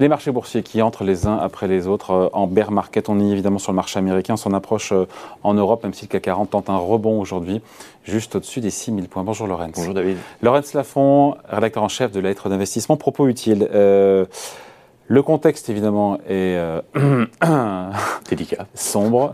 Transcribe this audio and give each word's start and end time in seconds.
Les 0.00 0.06
marchés 0.06 0.30
boursiers 0.30 0.62
qui 0.62 0.80
entrent 0.80 1.02
les 1.02 1.26
uns 1.26 1.36
après 1.36 1.66
les 1.66 1.88
autres 1.88 2.12
euh, 2.12 2.28
en 2.32 2.46
bear 2.46 2.70
market. 2.70 3.08
On 3.08 3.18
est 3.18 3.32
évidemment 3.32 3.58
sur 3.58 3.72
le 3.72 3.76
marché 3.76 3.98
américain. 3.98 4.34
On 4.34 4.36
s'en 4.36 4.52
approche 4.52 4.92
euh, 4.92 5.06
en 5.42 5.54
Europe, 5.54 5.82
même 5.82 5.92
si 5.92 6.04
le 6.04 6.08
CAC 6.08 6.22
40 6.22 6.50
tente 6.50 6.70
un 6.70 6.76
rebond 6.76 7.20
aujourd'hui, 7.20 7.60
juste 8.04 8.36
au-dessus 8.36 8.60
des 8.60 8.70
6000 8.70 9.08
points. 9.08 9.24
Bonjour 9.24 9.48
Lorenz. 9.48 9.72
Bonjour 9.74 9.94
David. 9.94 10.16
Lorenz 10.40 10.72
Lafont, 10.74 11.34
rédacteur 11.48 11.82
en 11.82 11.88
chef 11.88 12.12
de 12.12 12.20
la 12.20 12.28
lettre 12.28 12.48
d'investissement. 12.48 12.96
Propos 12.96 13.26
utiles. 13.26 13.68
Euh, 13.74 14.24
le 15.08 15.22
contexte, 15.22 15.68
évidemment, 15.68 16.18
est 16.28 16.58
délicat, 18.28 18.66
sombre, 18.74 19.32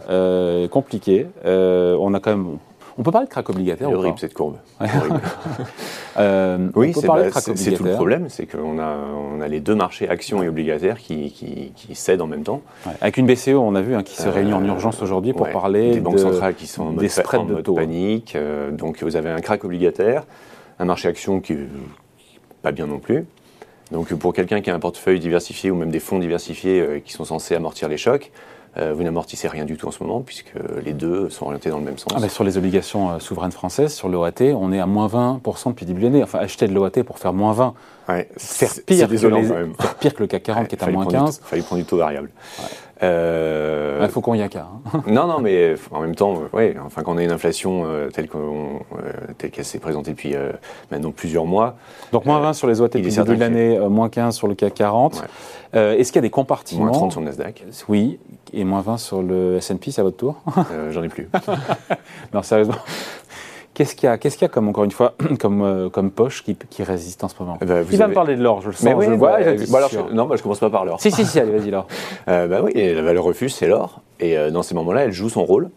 compliqué. 0.70 1.26
on 1.44 2.14
a 2.14 2.20
quand 2.20 2.30
même 2.30 2.58
on 2.98 3.02
peut 3.02 3.10
parler 3.10 3.26
de 3.26 3.30
crack 3.30 3.48
obligataire 3.50 3.88
C'est 3.88 3.94
horrible 3.94 4.18
cette 4.18 4.34
courbe. 4.34 4.56
euh, 6.16 6.68
oui, 6.74 6.92
c'est 6.94 7.06
bah, 7.06 7.30
tout 7.30 7.84
le 7.84 7.94
problème, 7.94 8.28
c'est 8.28 8.46
qu'on 8.46 8.78
a, 8.78 8.96
on 8.96 9.40
a 9.40 9.48
les 9.48 9.60
deux 9.60 9.74
marchés 9.74 10.08
actions 10.08 10.42
et 10.42 10.48
obligataires 10.48 10.98
qui, 10.98 11.30
qui, 11.76 11.94
cèdent 11.94 12.20
en 12.20 12.26
même 12.26 12.44
temps. 12.44 12.62
Avec 13.00 13.16
une 13.16 13.26
BCE, 13.26 13.48
on 13.48 13.74
a 13.74 13.80
vu, 13.80 13.94
hein, 13.94 14.02
qui 14.02 14.16
se 14.16 14.28
réunit 14.28 14.52
en 14.52 14.62
euh, 14.62 14.68
urgence 14.68 15.02
aujourd'hui 15.02 15.32
pour 15.32 15.48
parler 15.50 15.92
des 15.92 16.00
banques 16.00 16.18
centrales 16.18 16.54
qui 16.54 16.66
sont 16.66 16.82
en 16.82 16.90
mode, 16.92 17.10
en 17.34 17.44
de 17.44 17.62
panique. 17.62 18.36
Euh, 18.36 18.70
donc 18.70 19.02
vous 19.02 19.16
avez 19.16 19.30
un 19.30 19.40
crack 19.40 19.64
obligataire, 19.64 20.24
un 20.78 20.84
marché 20.84 21.08
action 21.08 21.40
qui 21.40 21.54
n'est 21.54 21.68
pas 22.62 22.72
bien 22.72 22.86
non 22.86 22.98
plus. 22.98 23.24
Donc 23.90 24.12
pour 24.14 24.32
quelqu'un 24.32 24.60
qui 24.60 24.70
a 24.70 24.74
un 24.74 24.80
portefeuille 24.80 25.20
diversifié 25.20 25.70
ou 25.70 25.76
même 25.76 25.90
des 25.90 26.00
fonds 26.00 26.18
diversifiés 26.18 26.80
euh, 26.80 27.00
qui 27.00 27.12
sont 27.12 27.24
censés 27.24 27.54
amortir 27.54 27.88
les 27.88 27.96
chocs, 27.96 28.30
euh, 28.32 28.53
vous 28.76 29.02
n'amortissez 29.02 29.48
rien 29.48 29.64
du 29.64 29.76
tout 29.76 29.86
en 29.86 29.90
ce 29.90 30.02
moment, 30.02 30.20
puisque 30.20 30.52
les 30.84 30.92
deux 30.92 31.30
sont 31.30 31.46
orientés 31.46 31.70
dans 31.70 31.78
le 31.78 31.84
même 31.84 31.98
sens. 31.98 32.12
Ah, 32.14 32.28
sur 32.28 32.44
les 32.44 32.58
obligations 32.58 33.10
euh, 33.10 33.18
souveraines 33.18 33.52
françaises, 33.52 33.94
sur 33.94 34.08
l'OAT, 34.08 34.40
on 34.40 34.72
est 34.72 34.80
à 34.80 34.86
moins 34.86 35.06
20% 35.06 35.70
depuis 35.70 35.86
début 35.86 36.00
de 36.00 36.06
l'année. 36.06 36.22
Enfin, 36.22 36.38
acheter 36.40 36.66
de 36.66 36.74
l'OAT 36.74 37.04
pour 37.06 37.18
faire 37.18 37.32
moins 37.32 37.52
20, 37.52 37.74
ouais, 38.08 38.28
faire, 38.36 38.70
pire 38.86 39.08
que 39.08 39.16
faire 39.16 39.66
pire 40.00 40.14
que 40.14 40.22
le 40.22 40.26
CAC 40.26 40.42
40 40.42 40.68
qui 40.68 40.74
est 40.74 40.82
à 40.82 40.90
moins 40.90 41.06
15. 41.06 41.40
Il 41.42 41.48
fallait 41.48 41.62
prendre 41.62 41.82
du 41.82 41.88
taux 41.88 41.98
variable. 41.98 42.30
Euh... 43.02 44.08
faut 44.08 44.20
qu'on 44.20 44.34
y 44.34 44.42
a 44.42 44.48
qu'à. 44.48 44.68
Hein. 44.94 45.02
non, 45.06 45.26
non, 45.26 45.40
mais 45.40 45.74
en 45.90 46.00
même 46.00 46.14
temps, 46.14 46.42
ouais, 46.52 46.76
enfin, 46.84 47.02
quand 47.02 47.14
on 47.14 47.18
a 47.18 47.24
une 47.24 47.32
inflation 47.32 47.84
telle 48.12 48.28
qu'elle 49.50 49.64
s'est 49.64 49.78
présentée 49.78 50.12
depuis 50.12 50.34
maintenant 50.90 51.10
plusieurs 51.10 51.46
mois. 51.46 51.76
Donc 52.12 52.24
moins 52.24 52.40
20 52.40 52.52
sur 52.52 52.66
les 52.66 52.80
OAT 52.80 52.88
depuis 52.88 53.02
le 53.02 53.10
début 53.10 53.36
de 53.36 53.40
l'année, 53.40 53.78
moins 53.88 54.08
15 54.08 54.36
sur 54.36 54.48
le 54.48 54.54
CAC 54.54 54.74
40. 54.74 55.24
Est-ce 55.72 56.12
qu'il 56.12 56.16
y 56.16 56.18
a 56.18 56.22
des 56.22 56.30
compartiments 56.30 56.84
Moins 56.84 56.92
30 56.92 57.12
sur 57.12 57.20
le 57.20 57.26
Nasdaq. 57.26 57.64
Oui 57.88 58.18
et 58.54 58.64
moins 58.64 58.80
20 58.80 58.98
sur 58.98 59.22
le 59.22 59.56
S&P, 59.56 59.90
c'est 59.90 60.00
à 60.00 60.04
votre 60.04 60.16
tour 60.16 60.36
euh, 60.70 60.90
J'en 60.92 61.02
ai 61.02 61.08
plus. 61.08 61.28
non, 62.34 62.42
sérieusement. 62.42 62.76
Qu'est-ce 63.74 63.96
qu'il 63.96 64.06
y 64.06 64.10
a, 64.10 64.18
qu'est-ce 64.18 64.36
qu'il 64.36 64.44
y 64.44 64.44
a 64.46 64.48
comme, 64.48 64.68
encore 64.68 64.84
une 64.84 64.92
fois, 64.92 65.14
comme, 65.40 65.62
euh, 65.62 65.90
comme 65.90 66.12
poche 66.12 66.44
qui, 66.44 66.56
qui, 66.70 66.84
résiste 66.84 67.24
en 67.24 67.28
ce 67.28 67.34
moment 67.40 67.58
eh 67.60 67.64
ben, 67.64 67.84
Il 67.90 67.98
va 67.98 68.06
me 68.06 68.14
parler 68.14 68.36
de 68.36 68.42
l'or, 68.42 68.60
je 68.62 68.68
le 68.68 68.72
sens, 68.72 68.84
Mais 68.84 68.94
oui, 68.94 69.06
je 69.06 69.10
le 69.10 69.16
vois. 69.16 69.38
Bah, 69.40 69.88
non, 70.12 70.26
bah, 70.26 70.36
je 70.36 70.42
commence 70.42 70.60
pas 70.60 70.70
par 70.70 70.84
l'or. 70.84 71.00
Si, 71.00 71.10
si, 71.10 71.26
si, 71.26 71.40
allez, 71.40 71.50
vas-y, 71.50 71.70
l'or. 71.70 71.88
euh, 72.28 72.46
bah 72.46 72.60
oui, 72.62 72.72
la 72.74 73.02
valeur 73.02 73.24
refuge, 73.24 73.52
c'est 73.52 73.66
l'or. 73.66 74.00
Et 74.20 74.38
euh, 74.38 74.50
dans 74.50 74.62
ces 74.62 74.76
moments-là, 74.76 75.04
elle 75.04 75.12
joue 75.12 75.28
son 75.28 75.44
rôle. 75.44 75.70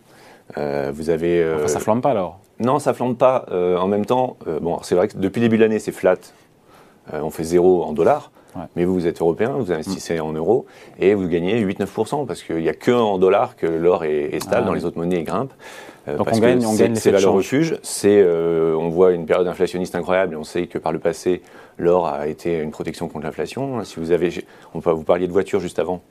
vous 0.55 1.09
avez. 1.09 1.53
Enfin, 1.55 1.67
ça 1.67 1.79
flambe 1.79 2.01
pas, 2.01 2.13
l'or 2.13 2.39
Non, 2.59 2.77
ça 2.77 2.93
flambe 2.93 3.17
pas. 3.17 3.45
en 3.51 3.87
même 3.87 4.05
temps, 4.05 4.37
bon, 4.61 4.77
c'est 4.83 4.93
vrai 4.93 5.07
que 5.07 5.17
depuis 5.17 5.39
le 5.39 5.47
début 5.47 5.57
de 5.57 5.63
l'année, 5.63 5.79
c'est 5.79 5.91
flat. 5.91 6.17
on 7.11 7.31
fait 7.31 7.43
zéro 7.43 7.83
en 7.83 7.93
dollars. 7.93 8.31
Mais 8.75 8.85
vous, 8.85 8.93
vous 8.93 9.07
êtes 9.07 9.21
européen, 9.21 9.51
vous 9.57 9.71
investissez 9.71 10.19
en 10.19 10.33
euros 10.33 10.65
et 10.99 11.13
vous 11.13 11.27
gagnez 11.27 11.63
8-9% 11.63 12.25
parce 12.25 12.43
qu'il 12.43 12.57
n'y 12.57 12.69
a 12.69 12.73
que 12.73 12.91
en 12.91 13.17
dollars 13.17 13.55
que 13.55 13.65
l'or 13.65 14.03
est, 14.03 14.39
stable, 14.39 14.63
ah 14.63 14.67
dans 14.67 14.73
les 14.73 14.85
autres 14.85 14.97
monnaies, 14.97 15.19
il 15.19 15.23
grimpe. 15.23 15.51
Euh, 16.07 16.17
Donc 16.17 16.27
on 16.31 16.39
gagne, 16.39 16.65
on 16.65 16.75
gagne 16.75 16.95
C'est 16.95 17.11
valeur 17.11 17.33
refuge. 17.33 17.77
C'est, 17.83 18.21
euh, 18.21 18.75
on 18.75 18.89
voit 18.89 19.11
une 19.11 19.25
période 19.25 19.47
inflationniste 19.47 19.95
incroyable 19.95 20.33
et 20.33 20.37
on 20.37 20.43
sait 20.43 20.67
que 20.67 20.77
par 20.77 20.91
le 20.91 20.99
passé, 20.99 21.41
l'or 21.77 22.07
a 22.07 22.27
été 22.27 22.59
une 22.59 22.71
protection 22.71 23.07
contre 23.07 23.25
l'inflation. 23.25 23.83
Si 23.83 23.99
vous 23.99 24.11
avez, 24.11 24.29
on 24.73 24.81
peut 24.81 24.91
vous 24.91 25.03
parliez 25.03 25.27
de 25.27 25.33
voitures 25.33 25.59
juste 25.59 25.79
avant. 25.79 26.01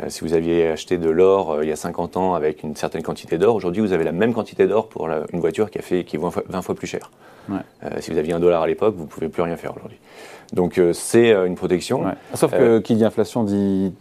Euh, 0.00 0.06
si 0.08 0.22
vous 0.22 0.34
aviez 0.34 0.68
acheté 0.68 0.98
de 0.98 1.08
l'or 1.08 1.62
il 1.62 1.68
y 1.68 1.72
a 1.72 1.76
50 1.76 2.16
ans 2.16 2.34
avec 2.34 2.62
une 2.62 2.74
certaine 2.74 3.02
quantité 3.02 3.38
d'or, 3.38 3.54
aujourd'hui 3.54 3.80
vous 3.80 3.92
avez 3.92 4.04
la 4.04 4.12
même 4.12 4.34
quantité 4.34 4.66
d'or 4.66 4.88
pour 4.88 5.08
une 5.08 5.40
voiture 5.40 5.70
qui, 5.70 5.78
a 5.78 5.82
fait, 5.82 6.04
qui 6.04 6.16
est 6.16 6.18
20 6.18 6.62
fois, 6.62 6.74
plus 6.74 6.86
chère. 6.86 7.10
si 8.00 8.10
vous 8.10 8.18
aviez 8.18 8.32
un 8.32 8.40
dollar 8.40 8.62
à 8.62 8.66
l'époque, 8.66 8.94
vous 8.96 9.04
ne 9.04 9.08
pouvez 9.08 9.28
plus 9.28 9.42
rien 9.42 9.56
faire 9.56 9.74
aujourd'hui. 9.76 9.98
Donc 10.52 10.78
euh, 10.78 10.92
c'est 10.92 11.32
euh, 11.32 11.46
une 11.46 11.54
protection. 11.54 12.04
Sauf 12.34 12.52
que 12.52 12.56
euh, 12.56 12.80
qui 12.80 12.94
dit 12.94 13.04
inflation 13.04 13.44
dit 13.44 13.92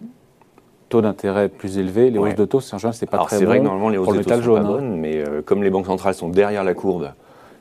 taux 0.89 1.01
d'intérêt 1.01 1.49
plus 1.49 1.77
élevé, 1.77 2.11
les 2.11 2.19
hausses 2.19 2.35
de 2.35 2.45
taux, 2.45 2.61
c'est 2.61 2.77
c'est 2.91 3.05
pas 3.07 3.17
très 3.19 3.37
bon. 3.37 3.39
C'est 3.39 3.45
vrai 3.45 3.59
que 3.59 3.63
normalement 3.63 3.89
les 3.89 3.97
hausses 3.97 4.15
de 4.15 4.23
taux 4.23 4.41
sont 4.41 4.53
pas 4.53 4.59
hein. 4.59 4.63
bonnes, 4.63 4.99
mais 4.99 5.23
comme 5.45 5.63
les 5.63 5.69
banques 5.69 5.87
centrales 5.87 6.13
sont 6.13 6.29
derrière 6.29 6.63
la 6.63 6.73
courbe 6.73 7.11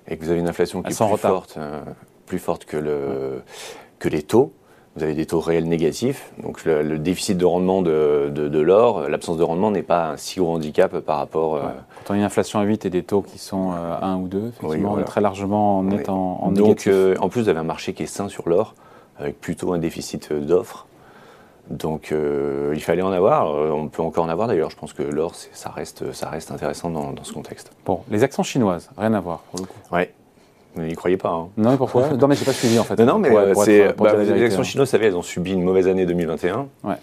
et 0.08 0.16
que 0.16 0.24
vous 0.24 0.30
avez 0.30 0.40
une 0.40 0.48
inflation 0.48 0.82
qui 0.82 0.92
est 0.92 0.96
plus 0.96 1.16
forte, 1.16 1.58
plus 2.26 2.38
forte 2.38 2.64
que, 2.64 2.76
le, 2.76 3.42
que 3.98 4.08
les 4.08 4.22
taux, 4.22 4.52
vous 4.96 5.02
avez 5.02 5.14
des 5.14 5.26
taux 5.26 5.40
réels 5.40 5.68
négatifs. 5.68 6.32
Donc 6.42 6.64
le, 6.64 6.98
déficit 6.98 7.38
de 7.38 7.44
rendement 7.44 7.82
de, 7.82 8.30
de, 8.30 8.60
l'or, 8.60 9.08
l'absence 9.08 9.38
de 9.38 9.42
rendement 9.42 9.70
n'est 9.70 9.82
pas 9.82 10.10
un 10.10 10.16
si 10.16 10.38
gros 10.38 10.54
handicap 10.54 10.98
par 11.00 11.18
rapport. 11.18 11.58
Quand 12.04 12.10
on 12.10 12.14
a 12.14 12.16
une 12.18 12.24
inflation 12.24 12.58
à 12.58 12.64
8 12.64 12.84
et 12.84 12.90
des 12.90 13.02
taux 13.02 13.22
qui 13.22 13.38
sont 13.38 13.72
à 13.72 14.04
1 14.04 14.16
ou 14.18 14.28
2, 14.28 14.48
effectivement, 14.48 14.92
on 14.92 14.98
est 14.98 15.04
très 15.04 15.22
largement 15.22 15.78
en, 15.78 15.90
est 15.90 16.08
en, 16.08 16.38
en 16.42 16.52
Donc 16.52 16.88
en 17.18 17.28
plus, 17.28 17.42
vous 17.42 17.48
avez 17.48 17.58
un 17.58 17.64
marché 17.64 17.94
qui 17.94 18.02
est 18.02 18.06
sain 18.06 18.28
sur 18.28 18.48
l'or 18.48 18.74
avec 19.18 19.40
plutôt 19.40 19.72
un 19.72 19.78
déficit 19.78 20.32
d'offres. 20.32 20.86
Donc 21.70 22.12
euh, 22.12 22.72
il 22.74 22.82
fallait 22.82 23.02
en 23.02 23.12
avoir, 23.12 23.54
euh, 23.54 23.70
on 23.70 23.88
peut 23.88 24.02
encore 24.02 24.24
en 24.24 24.28
avoir 24.28 24.48
d'ailleurs, 24.48 24.70
je 24.70 24.76
pense 24.76 24.92
que 24.92 25.02
l'or, 25.02 25.34
ça 25.34 25.70
reste, 25.70 26.12
ça 26.12 26.28
reste 26.28 26.50
intéressant 26.50 26.90
dans, 26.90 27.14
ce 27.22 27.32
contexte. 27.32 27.70
Bon, 27.86 28.00
les 28.10 28.24
actions 28.24 28.42
chinoises, 28.42 28.90
rien 28.98 29.14
à 29.14 29.20
voir 29.20 29.40
pour 29.50 29.60
le 29.60 29.66
coup. 29.66 29.78
Ouais. 29.92 30.12
Vous 30.74 30.82
n'y 30.82 30.94
croyez 30.94 31.16
pas. 31.16 31.30
Hein. 31.30 31.48
Non, 31.56 31.70
mais 31.72 31.76
pourquoi 31.76 32.08
Non, 32.20 32.28
mais 32.28 32.34
j'ai 32.34 32.44
pas 32.44 32.52
suivi 32.52 32.78
en 32.78 32.84
fait. 32.84 32.98
Non, 32.98 33.18
mais 33.18 33.30
euh, 33.30 33.54
c'est, 33.54 33.94
bah, 33.96 34.14
les 34.14 34.44
actions 34.44 34.62
chinoises, 34.62 34.88
vous 34.88 34.92
savez, 34.92 35.06
elles 35.06 35.16
ont 35.16 35.22
subi 35.22 35.52
une 35.52 35.62
mauvaise 35.62 35.88
année 35.88 36.06
2021. 36.06 36.66
Ouais. 36.84 36.94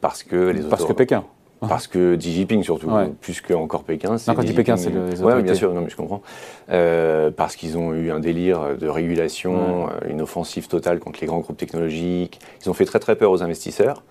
parce 0.00 0.22
que 0.22 0.50
les 0.50 0.62
Parce 0.62 0.84
que 0.84 0.92
Pékin. 0.92 1.24
Parce 1.60 1.86
que 1.86 2.16
Xi 2.16 2.32
Jinping 2.32 2.62
surtout, 2.62 2.90
plus 3.20 3.40
que 3.40 3.54
encore 3.54 3.84
Pékin. 3.84 4.16
Non, 4.28 4.34
quand 4.34 4.44
dis 4.44 4.52
Pékin, 4.52 4.76
c'est 4.76 4.90
les 4.90 5.22
Oui, 5.22 5.42
bien 5.42 5.54
sûr, 5.54 5.72
non, 5.72 5.80
mais 5.80 5.90
je 5.90 5.96
comprends. 5.96 6.22
Euh, 6.70 7.30
parce 7.30 7.56
qu'ils 7.56 7.78
ont 7.78 7.94
eu 7.94 8.10
un 8.10 8.20
délire 8.20 8.76
de 8.78 8.88
régulation, 8.88 9.88
euh, 9.88 10.10
une 10.10 10.20
offensive 10.20 10.68
totale 10.68 10.98
contre 10.98 11.20
les 11.20 11.26
grands 11.26 11.38
groupes 11.38 11.56
technologiques. 11.56 12.40
Ils 12.64 12.70
ont 12.70 12.74
fait 12.74 12.84
très 12.84 12.98
très 12.98 13.16
peur 13.16 13.30
aux 13.30 13.42
investisseurs. 13.42 14.02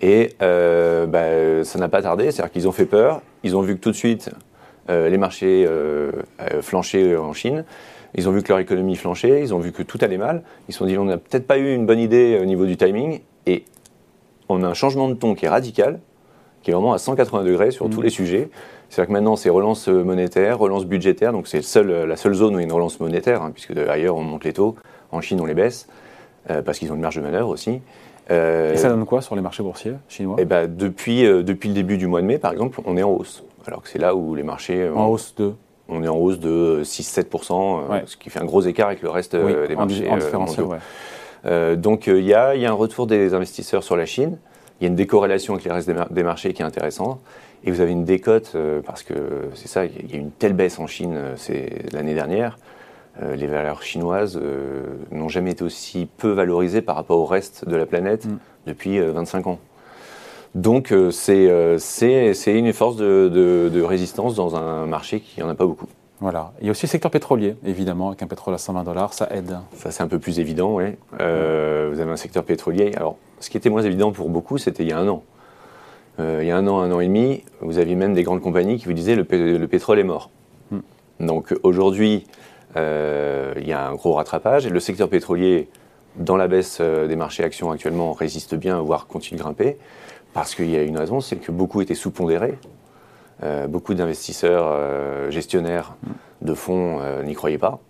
Et 0.00 0.34
euh, 0.40 1.06
bah, 1.06 1.64
ça 1.64 1.78
n'a 1.78 1.88
pas 1.88 2.00
tardé, 2.00 2.30
c'est-à-dire 2.30 2.52
qu'ils 2.52 2.68
ont 2.68 2.72
fait 2.72 2.86
peur. 2.86 3.20
Ils 3.42 3.56
ont 3.56 3.60
vu 3.60 3.76
que 3.76 3.80
tout 3.80 3.90
de 3.90 3.96
suite, 3.96 4.30
les 4.90 5.18
marchés 5.18 5.68
flanchaient 6.60 7.16
en 7.16 7.32
Chine. 7.32 7.64
Ils 8.14 8.28
ont 8.28 8.32
vu 8.32 8.42
que 8.42 8.48
leur 8.48 8.58
économie 8.58 8.96
flanchait. 8.96 9.40
Ils 9.40 9.54
ont 9.54 9.58
vu 9.58 9.72
que 9.72 9.82
tout 9.82 9.98
allait 10.02 10.18
mal. 10.18 10.42
Ils 10.68 10.72
se 10.72 10.78
sont 10.78 10.86
dit, 10.86 10.98
on 10.98 11.04
n'a 11.04 11.16
peut-être 11.16 11.46
pas 11.46 11.58
eu 11.58 11.74
une 11.74 11.86
bonne 11.86 12.00
idée 12.00 12.38
au 12.42 12.44
niveau 12.44 12.66
du 12.66 12.76
timing. 12.76 13.20
Et 13.46 13.64
on 14.48 14.62
a 14.62 14.66
un 14.66 14.74
changement 14.74 15.08
de 15.08 15.14
ton 15.14 15.34
qui 15.34 15.46
est 15.46 15.48
radical 15.48 16.00
qui 16.62 16.70
est 16.70 16.74
vraiment 16.74 16.92
à 16.92 16.98
180 16.98 17.44
degrés 17.44 17.70
sur 17.70 17.88
tous 17.88 18.00
mm. 18.00 18.04
les 18.04 18.10
sujets. 18.10 18.50
C'est-à-dire 18.88 19.08
que 19.08 19.12
maintenant, 19.12 19.36
c'est 19.36 19.50
relance 19.50 19.88
monétaire, 19.88 20.58
relance 20.58 20.84
budgétaire, 20.84 21.32
donc 21.32 21.46
c'est 21.46 21.62
seul, 21.62 21.90
la 22.08 22.16
seule 22.16 22.34
zone 22.34 22.56
où 22.56 22.58
il 22.58 22.62
y 22.62 22.64
a 22.64 22.66
une 22.66 22.72
relance 22.72 22.98
monétaire, 22.98 23.42
hein, 23.42 23.52
puisque 23.52 23.76
ailleurs 23.76 24.16
on 24.16 24.22
monte 24.22 24.44
les 24.44 24.52
taux, 24.52 24.74
en 25.12 25.20
Chine 25.20 25.40
on 25.40 25.46
les 25.46 25.54
baisse, 25.54 25.88
euh, 26.50 26.60
parce 26.62 26.78
qu'ils 26.78 26.90
ont 26.90 26.96
une 26.96 27.00
marge 27.00 27.16
de 27.16 27.20
manœuvre 27.20 27.50
aussi. 27.50 27.80
Euh, 28.30 28.74
Et 28.74 28.76
ça 28.76 28.88
donne 28.88 29.04
quoi 29.06 29.22
sur 29.22 29.36
les 29.36 29.42
marchés 29.42 29.62
boursiers 29.62 29.94
chinois? 30.08 30.36
Eh 30.38 30.44
ben, 30.44 30.66
depuis, 30.72 31.24
euh, 31.24 31.42
depuis 31.42 31.68
le 31.68 31.74
début 31.74 31.98
du 31.98 32.06
mois 32.08 32.20
de 32.20 32.26
mai, 32.26 32.38
par 32.38 32.52
exemple, 32.52 32.80
on 32.84 32.96
est 32.96 33.02
en 33.02 33.10
hausse. 33.10 33.44
Alors 33.66 33.82
que 33.82 33.88
c'est 33.88 33.98
là 33.98 34.14
où 34.14 34.34
les 34.34 34.42
marchés... 34.42 34.88
En 34.88 35.06
hausse 35.06 35.34
de 35.36 35.52
On 35.88 36.02
est 36.02 36.08
en 36.08 36.16
hausse 36.16 36.38
de 36.38 36.82
6-7%, 36.84 38.06
ce 38.06 38.16
qui 38.16 38.30
fait 38.30 38.40
un 38.40 38.44
gros 38.44 38.62
écart 38.62 38.88
avec 38.88 39.02
le 39.02 39.10
reste 39.10 39.36
des 39.36 39.76
marchés. 39.76 40.08
En 40.08 40.16
différentiel, 40.16 40.66
donc 41.78 42.06
il 42.06 42.24
y 42.24 42.34
a, 42.34 42.54
y, 42.54 42.66
a 42.66 42.70
un 42.70 42.74
retour 42.74 43.06
des 43.06 43.34
investisseurs 43.34 43.82
sur 43.82 43.96
la 43.96 44.06
Chine. 44.06 44.38
Il 44.80 44.84
y 44.84 44.86
a 44.86 44.88
une 44.88 44.96
décorrélation 44.96 45.54
avec 45.54 45.66
les 45.66 45.72
restes 45.72 45.90
des, 46.10 46.22
marchés 46.22 46.54
qui 46.54 46.62
est 46.62 46.64
intéressante. 46.64 47.20
Et 47.64 47.70
vous 47.70 47.82
avez 47.82 47.92
une 47.92 48.04
décote, 48.04 48.52
euh, 48.54 48.80
parce 48.80 49.02
que 49.02 49.14
c'est 49.54 49.68
ça, 49.68 49.84
il 49.84 50.10
y 50.10 50.14
a 50.14 50.18
une 50.18 50.30
telle 50.30 50.54
baisse 50.54 50.78
en 50.78 50.86
Chine 50.86 51.12
euh, 51.14 51.66
l'année 51.92 52.14
dernière. 52.14 52.58
Euh, 53.22 53.36
les 53.36 53.46
valeurs 53.46 53.82
chinoises 53.82 54.40
n'ont 55.10 55.28
jamais 55.28 55.50
été 55.50 55.62
aussi 55.62 56.08
peu 56.16 56.30
valorisées 56.30 56.80
par 56.80 56.96
rapport 56.96 57.18
au 57.18 57.26
reste 57.26 57.68
de 57.68 57.76
la 57.76 57.84
planète 57.84 58.24
mm. 58.24 58.38
depuis 58.66 58.98
25 58.98 59.46
ans. 59.48 59.58
Donc 60.54 60.92
c'est 61.10 61.46
une 62.46 62.72
force 62.72 62.96
de, 62.96 63.82
résistance 63.82 64.34
dans 64.34 64.56
un 64.56 64.86
marché 64.86 65.20
qui 65.20 65.40
n'en 65.40 65.48
a 65.48 65.54
pas 65.54 65.66
beaucoup. 65.66 65.86
Voilà. 66.20 66.52
Il 66.60 66.66
y 66.66 66.68
a 66.68 66.72
aussi 66.72 66.84
le 66.84 66.90
secteur 66.90 67.10
pétrolier, 67.10 67.56
évidemment, 67.64 68.08
avec 68.08 68.22
un 68.22 68.26
pétrole 68.26 68.52
à 68.52 68.58
120 68.58 68.84
dollars, 68.84 69.14
ça 69.14 69.28
aide. 69.30 69.56
Ça, 69.76 69.90
c'est 69.90 70.02
un 70.02 70.08
peu 70.08 70.18
plus 70.18 70.38
évident, 70.38 70.74
oui. 70.74 70.84
Vous 71.12 71.18
avez 72.00 72.10
un 72.10 72.16
secteur 72.16 72.44
pétrolier. 72.44 72.92
Alors, 72.94 73.16
ce 73.40 73.48
qui 73.48 73.56
était 73.56 73.70
moins 73.70 73.82
évident 73.82 74.12
pour 74.12 74.28
beaucoup, 74.28 74.58
c'était 74.58 74.82
il 74.82 74.90
y 74.90 74.92
a 74.92 74.98
un 74.98 75.08
an. 75.08 75.22
Euh, 76.20 76.40
il 76.42 76.48
y 76.48 76.50
a 76.50 76.56
un 76.56 76.66
an, 76.66 76.80
un 76.80 76.92
an 76.92 77.00
et 77.00 77.06
demi, 77.06 77.42
vous 77.60 77.78
aviez 77.78 77.94
même 77.94 78.14
des 78.14 78.22
grandes 78.22 78.42
compagnies 78.42 78.78
qui 78.78 78.84
vous 78.84 78.92
disaient 78.92 79.14
le, 79.14 79.26
le 79.30 79.68
pétrole 79.68 79.98
est 79.98 80.04
mort. 80.04 80.30
Hmm. 80.70 80.80
Donc 81.20 81.54
aujourd'hui, 81.62 82.26
euh, 82.76 83.54
il 83.56 83.66
y 83.66 83.72
a 83.72 83.88
un 83.88 83.94
gros 83.94 84.14
rattrapage 84.14 84.66
et 84.66 84.70
le 84.70 84.80
secteur 84.80 85.08
pétrolier, 85.08 85.68
dans 86.16 86.36
la 86.36 86.48
baisse 86.48 86.78
euh, 86.80 87.06
des 87.06 87.16
marchés 87.16 87.44
actions 87.44 87.70
actuellement, 87.70 88.12
résiste 88.12 88.54
bien, 88.54 88.80
voire 88.80 89.06
continue 89.06 89.38
de 89.38 89.42
grimper, 89.42 89.78
parce 90.32 90.54
qu'il 90.54 90.70
y 90.70 90.76
a 90.76 90.82
une 90.82 90.98
raison, 90.98 91.20
c'est 91.20 91.36
que 91.36 91.52
beaucoup 91.52 91.80
étaient 91.80 91.94
sous-pondérés. 91.94 92.58
beaucoup 93.68 93.94
d'investisseurs 93.94 95.30
gestionnaires 95.30 95.96
hmm. 96.02 96.46
de 96.46 96.54
fonds 96.54 97.00
n'y 97.24 97.34
croyaient 97.34 97.58
pas 97.58 97.80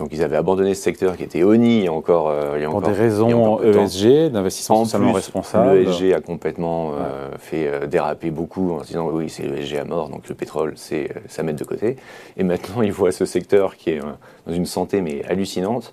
Donc 0.00 0.08
ils 0.12 0.22
avaient 0.22 0.36
abandonné 0.36 0.74
ce 0.74 0.82
secteur 0.82 1.14
qui 1.18 1.24
était 1.24 1.42
ONI 1.42 1.80
il 1.80 1.84
y 1.84 1.88
a 1.88 1.92
encore. 1.92 2.30
Euh, 2.30 2.54
il 2.56 2.62
y 2.62 2.64
a 2.64 2.68
Pour 2.68 2.78
encore, 2.78 2.88
des 2.88 2.96
raisons 2.96 3.60
ESG, 3.60 4.30
d'investissement 4.32 4.84
socialement 4.84 5.12
responsable. 5.12 5.76
L'ESG 5.76 6.14
a 6.14 6.20
complètement 6.22 6.92
euh, 6.94 7.28
fait 7.38 7.68
euh, 7.68 7.86
déraper 7.86 8.30
beaucoup 8.30 8.72
en 8.72 8.82
se 8.82 8.88
disant 8.88 9.10
oui, 9.12 9.28
c'est 9.28 9.42
l'ESG 9.42 9.76
à 9.76 9.84
mort, 9.84 10.08
donc 10.08 10.26
le 10.26 10.34
pétrole, 10.34 10.72
c'est 10.76 11.10
ça 11.28 11.42
mettre 11.42 11.58
de 11.58 11.64
côté. 11.64 11.96
Et 12.38 12.44
maintenant, 12.44 12.80
ils 12.88 12.92
voient 12.92 13.12
ce 13.12 13.26
secteur 13.26 13.76
qui 13.76 13.90
est 13.90 14.00
dans 14.46 14.54
une 14.54 14.64
santé 14.64 15.02
mais 15.02 15.22
hallucinante, 15.26 15.92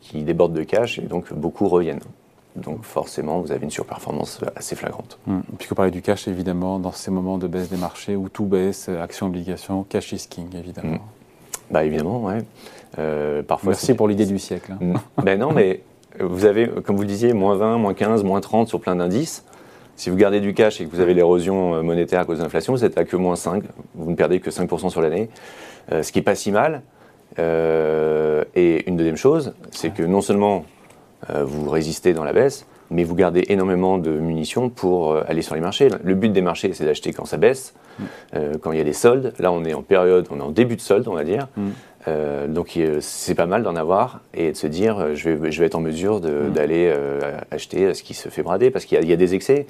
qui 0.00 0.22
déborde 0.22 0.52
de 0.52 0.62
cash, 0.62 1.00
et 1.00 1.02
donc 1.02 1.32
beaucoup 1.32 1.68
reviennent. 1.68 2.00
Donc 2.56 2.84
forcément, 2.84 3.40
vous 3.40 3.50
avez 3.50 3.64
une 3.64 3.70
surperformance 3.70 4.40
assez 4.56 4.76
flagrante. 4.76 5.18
Hum. 5.26 5.42
Puisque 5.58 5.74
parler 5.74 5.90
du 5.90 6.02
cash, 6.02 6.28
évidemment, 6.28 6.78
dans 6.78 6.92
ces 6.92 7.10
moments 7.10 7.38
de 7.38 7.46
baisse 7.46 7.70
des 7.70 7.76
marchés 7.78 8.14
où 8.14 8.28
tout 8.28 8.44
baisse, 8.44 8.88
actions, 8.88 9.26
obligations, 9.26 9.84
cash 9.84 10.12
is 10.12 10.26
king, 10.28 10.48
évidemment. 10.56 10.94
Hum. 10.94 11.00
Bah 11.70 11.84
évidemment, 11.84 12.22
ouais. 12.22 12.38
Euh, 12.98 13.42
parfois, 13.42 13.70
Merci 13.70 13.94
pour 13.94 14.06
l'idée 14.06 14.26
du 14.26 14.38
siècle. 14.38 14.72
Hein. 14.72 15.00
ben 15.22 15.38
non, 15.38 15.52
mais 15.52 15.80
vous 16.20 16.44
avez, 16.44 16.68
comme 16.68 16.96
vous 16.96 17.02
le 17.02 17.08
disiez, 17.08 17.32
moins 17.32 17.56
20, 17.56 17.78
moins 17.78 17.94
15, 17.94 18.22
moins 18.24 18.40
30 18.40 18.68
sur 18.68 18.80
plein 18.80 18.96
d'indices. 18.96 19.44
Si 19.96 20.10
vous 20.10 20.16
gardez 20.16 20.40
du 20.40 20.52
cash 20.52 20.80
et 20.80 20.86
que 20.86 20.90
vous 20.90 21.00
avez 21.00 21.14
l'érosion 21.14 21.74
euh, 21.74 21.82
monétaire 21.82 22.20
à 22.20 22.24
cause 22.26 22.38
de 22.38 22.42
l'inflation, 22.42 22.74
vous 22.74 22.84
êtes 22.84 22.98
à 22.98 23.04
que 23.04 23.16
moins 23.16 23.36
5. 23.36 23.64
Vous 23.94 24.10
ne 24.10 24.16
perdez 24.16 24.40
que 24.40 24.50
5% 24.50 24.90
sur 24.90 25.00
l'année, 25.00 25.30
euh, 25.90 26.02
ce 26.02 26.12
qui 26.12 26.18
n'est 26.18 26.24
pas 26.24 26.34
si 26.34 26.52
mal. 26.52 26.82
et 27.38 28.84
une 28.86 28.96
deuxième 28.96 29.16
chose, 29.16 29.54
c'est 29.70 29.94
que 29.94 30.02
non 30.02 30.20
seulement 30.20 30.66
vous 31.28 31.70
résistez 31.70 32.14
dans 32.14 32.24
la 32.24 32.32
baisse, 32.32 32.66
mais 32.90 33.04
vous 33.04 33.14
gardez 33.14 33.44
énormément 33.48 33.98
de 33.98 34.10
munitions 34.10 34.68
pour 34.68 35.16
aller 35.16 35.42
sur 35.42 35.54
les 35.54 35.60
marchés. 35.60 35.88
Le 36.02 36.14
but 36.14 36.30
des 36.30 36.42
marchés, 36.42 36.72
c'est 36.74 36.84
d'acheter 36.84 37.12
quand 37.12 37.24
ça 37.24 37.36
baisse, 37.36 37.74
euh, 38.34 38.54
quand 38.60 38.72
il 38.72 38.78
y 38.78 38.80
a 38.80 38.84
des 38.84 38.92
soldes. 38.92 39.32
Là, 39.38 39.52
on 39.52 39.64
est 39.64 39.74
en 39.74 39.82
période, 39.82 40.26
on 40.30 40.38
est 40.38 40.42
en 40.42 40.50
début 40.50 40.76
de 40.76 40.80
solde, 40.80 41.06
on 41.08 41.14
va 41.14 41.24
dire. 41.24 41.48
Mm. 41.56 41.68
Euh, 42.08 42.46
donc 42.48 42.78
c'est 43.00 43.34
pas 43.34 43.46
mal 43.46 43.62
d'en 43.62 43.76
avoir 43.76 44.22
et 44.34 44.50
de 44.50 44.56
se 44.56 44.66
dire 44.66 44.98
euh, 44.98 45.14
je, 45.14 45.30
vais, 45.30 45.52
je 45.52 45.60
vais 45.60 45.66
être 45.66 45.76
en 45.76 45.80
mesure 45.80 46.16
mm. 46.16 46.50
d'aller 46.50 46.92
acheter 47.50 47.94
ce 47.94 48.02
qui 48.02 48.14
se 48.14 48.28
fait 48.28 48.42
brader 48.42 48.70
parce 48.70 48.84
qu'il 48.84 49.02
y, 49.04 49.12
a 49.12 49.16
des 49.16 49.34
excès. 49.34 49.66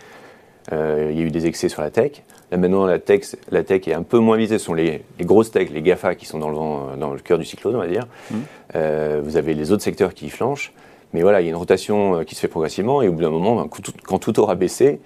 il 0.70 1.18
y 1.18 1.20
a 1.20 1.24
eu 1.24 1.30
des 1.30 1.46
excès 1.46 1.68
sur 1.68 1.82
la 1.82 1.90
tech. 1.90 2.22
Là 2.50 2.58
maintenant 2.58 2.86
la 2.86 2.98
tech, 2.98 3.36
la 3.50 3.64
tech 3.64 3.86
est 3.88 3.94
un 3.94 4.02
peu 4.02 4.18
moins 4.18 4.36
visée. 4.36 4.58
Ce 4.58 4.64
sont 4.64 4.74
les, 4.74 5.02
grosses 5.20 5.50
tech, 5.50 5.70
les 5.70 5.82
GAFA 5.82 6.14
qui 6.14 6.26
sont 6.26 6.38
dans 6.38 6.48
le, 6.48 6.96
dans 6.96 7.12
le 7.12 7.18
cœur 7.18 7.38
du 7.38 7.44
cyclone, 7.44 7.74
on 7.74 7.80
va 7.80 7.88
dire. 7.88 8.06
Mm. 8.30 9.20
vous 9.22 9.36
avez 9.36 9.54
les 9.54 9.72
autres 9.72 9.82
secteurs 9.82 10.14
qui 10.14 10.30
flanchent. 10.30 10.72
Mais 11.12 11.22
voilà, 11.22 11.40
il 11.40 11.44
y 11.44 11.46
a 11.46 11.50
une 11.50 11.56
rotation 11.56 12.24
qui 12.24 12.34
se 12.34 12.40
fait 12.40 12.48
progressivement 12.48 13.02
et 13.02 13.08
au 13.08 13.12
bout 13.12 13.22
d'un 13.22 13.30
moment, 13.30 13.56
ben, 13.56 13.68
quand 14.04 14.18
tout 14.18 14.40
aura 14.40 14.54
baissé, 14.54 15.00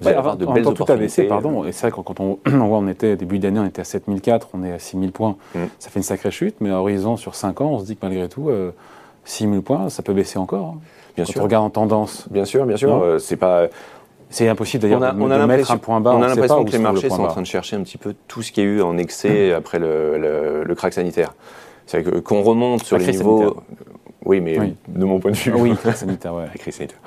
vous 0.00 0.08
allez 0.08 0.16
avoir 0.16 0.36
de 0.36 0.46
belles 0.46 0.66
opportunités. 0.66 0.84
Tout 0.84 0.92
a 0.92 0.96
baissé, 0.96 1.22
pardon. 1.24 1.64
Et 1.64 1.72
c'est 1.72 1.88
vrai 1.88 1.90
que 1.90 2.02
quand 2.02 2.20
on, 2.20 2.38
voit, 2.44 2.78
on 2.78 2.88
était, 2.88 3.16
début 3.16 3.38
d'année, 3.38 3.60
on 3.60 3.66
était 3.66 3.82
à 3.82 3.84
7004, 3.84 4.48
on 4.54 4.64
est 4.64 4.72
à 4.72 4.78
6000 4.78 5.12
points. 5.12 5.36
Mm. 5.54 5.58
Ça 5.78 5.90
fait 5.90 5.98
une 5.98 6.04
sacrée 6.04 6.30
chute, 6.30 6.56
mais 6.60 6.70
à 6.70 6.80
horizon 6.80 7.16
sur 7.16 7.34
5 7.34 7.60
ans, 7.60 7.70
on 7.72 7.78
se 7.80 7.84
dit 7.84 7.96
que 7.96 8.06
malgré 8.06 8.28
tout, 8.28 8.50
6000 9.24 9.58
euh, 9.58 9.62
points, 9.62 9.88
ça 9.90 10.02
peut 10.02 10.14
baisser 10.14 10.38
encore. 10.38 10.66
Hein. 10.66 10.80
Bien 11.16 11.24
quand 11.24 11.32
sûr. 11.32 11.40
on 11.40 11.44
regarde 11.44 11.64
en 11.64 11.70
tendance. 11.70 12.26
Bien 12.30 12.44
sûr, 12.44 12.64
bien 12.66 12.76
sûr. 12.76 12.94
Euh, 12.94 13.18
c'est 13.18 13.36
pas. 13.36 13.66
C'est 14.32 14.48
impossible 14.48 14.82
d'ailleurs 14.82 15.00
de, 15.00 15.06
de 15.10 15.44
mettre 15.46 15.72
un 15.72 15.76
point 15.76 16.00
bas. 16.00 16.14
On 16.14 16.22
a 16.22 16.28
l'impression 16.28 16.64
que 16.64 16.70
les 16.70 16.78
marchés 16.78 17.10
sont 17.10 17.24
en 17.24 17.26
train 17.26 17.42
de 17.42 17.46
chercher 17.46 17.74
un 17.74 17.82
petit 17.82 17.98
peu 17.98 18.14
tout 18.28 18.42
ce 18.42 18.52
qu'il 18.52 18.62
y 18.62 18.66
a 18.66 18.70
eu 18.70 18.80
en 18.80 18.96
excès 18.96 19.50
mm. 19.50 19.54
après 19.54 19.78
le, 19.80 20.64
le, 20.64 20.74
crack 20.76 20.92
sanitaire. 20.92 21.34
C'est 21.86 22.04
que 22.04 22.20
qu'on 22.20 22.42
remonte 22.42 22.84
sur 22.84 22.96
les 22.96 23.10
niveaux. 23.10 23.56
Oui, 24.30 24.40
mais 24.40 24.56
de 24.86 25.04
mon 25.04 25.18
point 25.18 25.32
de 25.32 25.36
vue. 25.36 25.52
Oui, 25.56 25.74
crise 25.82 25.96
sanitaire, 25.96 26.32
ouais. 26.32 26.44
crise 26.56 26.76
sanitaire. 26.76 27.00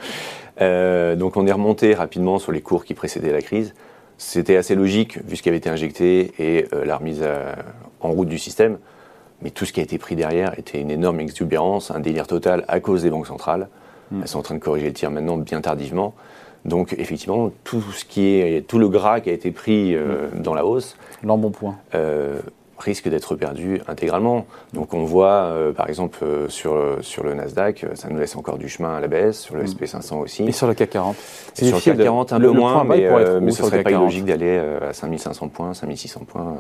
Euh, 0.60 1.16
donc 1.16 1.38
on 1.38 1.48
est 1.48 1.54
remonté 1.54 1.94
rapidement 1.94 2.38
sur 2.38 2.52
les 2.52 2.60
cours 2.60 2.84
qui 2.84 2.94
précédaient 2.94 3.32
la 3.32 3.42
crise. 3.42 3.74
C'était 4.18 4.58
assez 4.58 4.76
logique 4.76 5.24
vu 5.26 5.38
ce 5.38 5.42
qui 5.42 5.48
avait 5.48 5.58
été 5.58 5.70
injecté 5.70 6.34
et 6.38 6.68
euh, 6.74 6.84
la 6.84 6.98
remise 6.98 7.24
en 8.02 8.12
route 8.12 8.28
du 8.28 8.38
système. 8.38 8.78
Mais 9.42 9.52
tout 9.52 9.64
ce 9.64 9.72
qui 9.72 9.80
a 9.80 9.84
été 9.84 9.98
pris 9.98 10.18
derrière 10.18 10.60
était 10.60 10.82
une 10.82 10.92
énorme 10.92 11.22
exubérance, 11.22 11.92
un 11.92 12.02
délire 12.02 12.28
total 12.28 12.66
à 12.68 12.82
cause 12.82 13.04
des 13.04 13.10
banques 13.10 13.28
centrales. 13.28 13.70
Hmm. 14.12 14.20
Elles 14.22 14.28
sont 14.28 14.40
en 14.40 14.44
train 14.44 14.56
de 14.56 14.60
corriger 14.60 14.88
le 14.88 14.94
tir 14.94 15.10
maintenant 15.10 15.38
bien 15.38 15.62
tardivement. 15.62 16.14
Donc 16.66 16.94
effectivement, 16.98 17.54
tout 17.64 17.82
ce 17.94 18.04
qui 18.04 18.36
est, 18.36 18.68
tout 18.68 18.80
le 18.80 18.90
gras 18.90 19.22
qui 19.22 19.30
a 19.30 19.34
été 19.34 19.52
pris 19.52 19.96
euh, 19.96 20.28
hmm. 20.28 20.42
dans 20.42 20.54
la 20.54 20.66
hausse. 20.66 20.98
L'embonpoint 21.24 21.78
risque 22.84 23.08
d'être 23.08 23.36
perdu 23.36 23.82
intégralement. 23.88 24.46
Donc 24.74 24.94
on 24.94 25.04
voit, 25.04 25.44
euh, 25.46 25.72
par 25.72 25.90
exemple, 25.90 26.20
euh, 26.24 26.50
sur, 26.50 26.98
sur 27.02 27.24
le 27.24 27.34
Nasdaq, 27.34 27.84
euh, 27.84 27.96
ça 27.96 28.10
nous 28.10 28.18
laisse 28.18 28.36
encore 28.36 28.58
du 28.58 28.70
chemin 28.70 28.96
à 28.96 29.00
la 29.00 29.08
baisse, 29.08 29.40
sur 29.40 29.56
le 29.56 29.64
mm. 29.64 29.68
SP500 29.68 30.16
aussi. 30.16 30.44
Et 30.44 30.52
sur 30.52 30.68
le 30.68 30.74
CAC 30.74 30.92
40 30.92 31.16
Sur 31.54 31.76
le 31.76 31.82
CAC 31.82 31.98
40, 31.98 32.34
un 32.34 32.40
peu 32.40 32.52
moins, 32.52 32.84
mais, 32.84 33.10
mais 33.42 33.52
ce 33.52 33.64
ne 33.64 33.68
serait 33.70 33.84
pas 33.84 33.92
illogique 33.92 34.26
d'aller 34.26 34.58
à 34.58 34.94
5500 34.94 35.48
points, 35.50 35.74
5600 35.74 36.22
points 36.28 36.58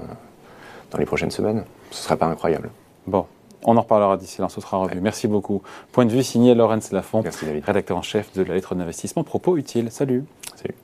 dans 0.91 0.97
les 0.97 1.05
prochaines 1.05 1.31
semaines. 1.31 1.63
Ce 1.91 1.99
ne 1.99 2.03
serait 2.03 2.17
pas 2.17 2.27
incroyable. 2.27 2.69
Bon, 3.05 3.25
on 3.63 3.77
en 3.77 3.81
reparlera 3.81 4.17
d'ici 4.17 4.41
là, 4.41 4.49
ce 4.49 4.61
sera 4.61 4.77
revu. 4.77 4.99
Merci 5.01 5.27
beaucoup. 5.27 5.61
Point 5.91 6.05
de 6.05 6.11
vue 6.11 6.23
signé 6.23 6.55
Laurence 6.55 6.91
Lafont, 6.91 7.23
rédacteur 7.65 7.97
en 7.97 8.01
chef 8.01 8.33
de 8.33 8.43
la 8.43 8.55
lettre 8.55 8.75
d'investissement. 8.75 9.23
Propos 9.23 9.57
utiles. 9.57 9.91
Salut. 9.91 10.23
Salut. 10.55 10.75